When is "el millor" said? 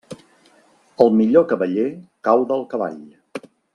1.05-1.45